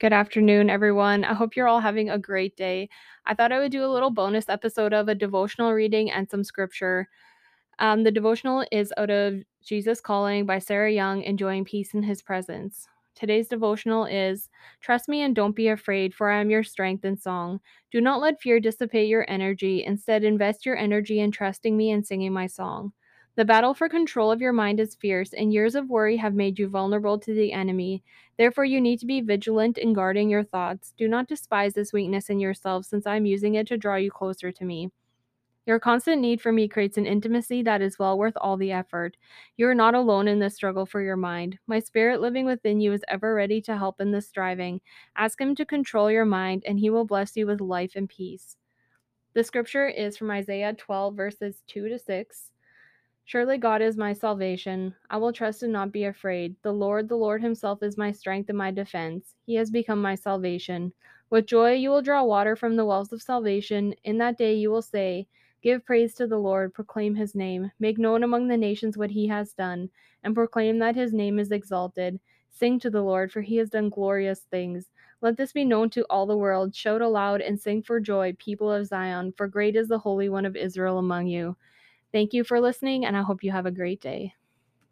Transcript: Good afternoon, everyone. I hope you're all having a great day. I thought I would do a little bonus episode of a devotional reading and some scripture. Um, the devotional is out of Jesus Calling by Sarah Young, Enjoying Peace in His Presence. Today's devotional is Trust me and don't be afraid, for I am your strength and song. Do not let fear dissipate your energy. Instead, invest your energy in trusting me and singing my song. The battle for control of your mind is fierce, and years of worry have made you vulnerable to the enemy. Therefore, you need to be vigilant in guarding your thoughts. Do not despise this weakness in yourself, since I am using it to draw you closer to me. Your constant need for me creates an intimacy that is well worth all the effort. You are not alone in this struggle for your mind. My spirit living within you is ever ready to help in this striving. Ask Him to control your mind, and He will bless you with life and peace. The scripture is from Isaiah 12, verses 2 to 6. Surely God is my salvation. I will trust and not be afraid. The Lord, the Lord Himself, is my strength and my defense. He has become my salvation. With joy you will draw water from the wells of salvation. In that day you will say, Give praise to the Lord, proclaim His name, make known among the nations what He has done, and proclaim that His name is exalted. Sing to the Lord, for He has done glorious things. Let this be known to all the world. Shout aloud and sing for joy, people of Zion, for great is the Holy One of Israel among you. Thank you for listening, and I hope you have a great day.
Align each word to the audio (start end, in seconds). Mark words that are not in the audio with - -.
Good 0.00 0.12
afternoon, 0.14 0.70
everyone. 0.70 1.24
I 1.24 1.34
hope 1.34 1.54
you're 1.54 1.68
all 1.68 1.80
having 1.80 2.08
a 2.10 2.18
great 2.18 2.56
day. 2.56 2.88
I 3.26 3.34
thought 3.34 3.52
I 3.52 3.58
would 3.58 3.70
do 3.70 3.84
a 3.84 3.92
little 3.92 4.10
bonus 4.10 4.48
episode 4.48 4.92
of 4.94 5.08
a 5.08 5.14
devotional 5.14 5.72
reading 5.72 6.10
and 6.10 6.28
some 6.28 6.42
scripture. 6.42 7.08
Um, 7.78 8.04
the 8.04 8.10
devotional 8.10 8.64
is 8.72 8.92
out 8.96 9.10
of 9.10 9.42
Jesus 9.64 10.00
Calling 10.00 10.46
by 10.46 10.58
Sarah 10.58 10.92
Young, 10.92 11.22
Enjoying 11.22 11.64
Peace 11.64 11.94
in 11.94 12.02
His 12.02 12.22
Presence. 12.22 12.88
Today's 13.14 13.48
devotional 13.48 14.06
is 14.06 14.48
Trust 14.80 15.08
me 15.08 15.22
and 15.22 15.36
don't 15.36 15.56
be 15.56 15.68
afraid, 15.68 16.14
for 16.14 16.30
I 16.30 16.40
am 16.40 16.50
your 16.50 16.64
strength 16.64 17.04
and 17.04 17.20
song. 17.20 17.60
Do 17.92 18.00
not 18.00 18.20
let 18.20 18.40
fear 18.40 18.60
dissipate 18.60 19.08
your 19.08 19.26
energy. 19.28 19.84
Instead, 19.84 20.24
invest 20.24 20.66
your 20.66 20.76
energy 20.76 21.20
in 21.20 21.30
trusting 21.30 21.76
me 21.76 21.90
and 21.90 22.06
singing 22.06 22.32
my 22.32 22.46
song. 22.46 22.92
The 23.36 23.44
battle 23.44 23.74
for 23.74 23.88
control 23.88 24.32
of 24.32 24.40
your 24.40 24.52
mind 24.52 24.80
is 24.80 24.96
fierce, 24.96 25.32
and 25.32 25.52
years 25.52 25.74
of 25.74 25.88
worry 25.88 26.16
have 26.16 26.34
made 26.34 26.58
you 26.58 26.68
vulnerable 26.68 27.18
to 27.20 27.32
the 27.32 27.52
enemy. 27.52 28.02
Therefore, 28.36 28.64
you 28.64 28.80
need 28.80 28.98
to 29.00 29.06
be 29.06 29.20
vigilant 29.20 29.78
in 29.78 29.92
guarding 29.92 30.28
your 30.28 30.42
thoughts. 30.42 30.94
Do 30.98 31.06
not 31.06 31.28
despise 31.28 31.74
this 31.74 31.92
weakness 31.92 32.28
in 32.28 32.40
yourself, 32.40 32.86
since 32.86 33.06
I 33.06 33.16
am 33.16 33.26
using 33.26 33.54
it 33.54 33.68
to 33.68 33.78
draw 33.78 33.96
you 33.96 34.10
closer 34.10 34.50
to 34.50 34.64
me. 34.64 34.90
Your 35.66 35.78
constant 35.78 36.20
need 36.20 36.40
for 36.40 36.50
me 36.50 36.66
creates 36.66 36.98
an 36.98 37.06
intimacy 37.06 37.62
that 37.62 37.82
is 37.82 37.98
well 37.98 38.18
worth 38.18 38.34
all 38.36 38.56
the 38.56 38.72
effort. 38.72 39.16
You 39.56 39.68
are 39.68 39.74
not 39.74 39.94
alone 39.94 40.26
in 40.26 40.40
this 40.40 40.56
struggle 40.56 40.84
for 40.84 41.00
your 41.00 41.16
mind. 41.16 41.58
My 41.68 41.78
spirit 41.78 42.20
living 42.20 42.46
within 42.46 42.80
you 42.80 42.92
is 42.92 43.04
ever 43.06 43.34
ready 43.34 43.60
to 43.62 43.76
help 43.76 44.00
in 44.00 44.10
this 44.10 44.26
striving. 44.26 44.80
Ask 45.16 45.40
Him 45.40 45.54
to 45.54 45.64
control 45.64 46.10
your 46.10 46.24
mind, 46.24 46.64
and 46.66 46.80
He 46.80 46.90
will 46.90 47.04
bless 47.04 47.36
you 47.36 47.46
with 47.46 47.60
life 47.60 47.92
and 47.94 48.08
peace. 48.08 48.56
The 49.34 49.44
scripture 49.44 49.86
is 49.86 50.16
from 50.16 50.32
Isaiah 50.32 50.74
12, 50.74 51.14
verses 51.14 51.62
2 51.68 51.88
to 51.90 51.98
6. 52.00 52.50
Surely 53.30 53.58
God 53.58 53.80
is 53.80 53.96
my 53.96 54.12
salvation. 54.12 54.92
I 55.08 55.16
will 55.18 55.32
trust 55.32 55.62
and 55.62 55.72
not 55.72 55.92
be 55.92 56.02
afraid. 56.02 56.56
The 56.62 56.72
Lord, 56.72 57.08
the 57.08 57.14
Lord 57.14 57.40
Himself, 57.40 57.80
is 57.80 57.96
my 57.96 58.10
strength 58.10 58.48
and 58.48 58.58
my 58.58 58.72
defense. 58.72 59.36
He 59.46 59.54
has 59.54 59.70
become 59.70 60.02
my 60.02 60.16
salvation. 60.16 60.92
With 61.30 61.46
joy 61.46 61.74
you 61.74 61.90
will 61.90 62.02
draw 62.02 62.24
water 62.24 62.56
from 62.56 62.74
the 62.74 62.84
wells 62.84 63.12
of 63.12 63.22
salvation. 63.22 63.94
In 64.02 64.18
that 64.18 64.36
day 64.36 64.54
you 64.54 64.68
will 64.72 64.82
say, 64.82 65.28
Give 65.62 65.84
praise 65.84 66.12
to 66.14 66.26
the 66.26 66.40
Lord, 66.40 66.74
proclaim 66.74 67.14
His 67.14 67.36
name, 67.36 67.70
make 67.78 67.98
known 67.98 68.24
among 68.24 68.48
the 68.48 68.56
nations 68.56 68.98
what 68.98 69.12
He 69.12 69.28
has 69.28 69.52
done, 69.52 69.90
and 70.24 70.34
proclaim 70.34 70.80
that 70.80 70.96
His 70.96 71.12
name 71.12 71.38
is 71.38 71.52
exalted. 71.52 72.18
Sing 72.50 72.80
to 72.80 72.90
the 72.90 73.02
Lord, 73.02 73.30
for 73.30 73.42
He 73.42 73.58
has 73.58 73.70
done 73.70 73.90
glorious 73.90 74.40
things. 74.40 74.90
Let 75.20 75.36
this 75.36 75.52
be 75.52 75.64
known 75.64 75.88
to 75.90 76.04
all 76.10 76.26
the 76.26 76.36
world. 76.36 76.74
Shout 76.74 77.00
aloud 77.00 77.42
and 77.42 77.60
sing 77.60 77.84
for 77.84 78.00
joy, 78.00 78.34
people 78.40 78.72
of 78.72 78.88
Zion, 78.88 79.34
for 79.36 79.46
great 79.46 79.76
is 79.76 79.86
the 79.86 80.00
Holy 80.00 80.28
One 80.28 80.46
of 80.46 80.56
Israel 80.56 80.98
among 80.98 81.28
you. 81.28 81.56
Thank 82.12 82.32
you 82.34 82.44
for 82.44 82.60
listening, 82.60 83.04
and 83.04 83.16
I 83.16 83.22
hope 83.22 83.42
you 83.42 83.50
have 83.52 83.66
a 83.66 83.70
great 83.72 84.00
day. 84.00 84.34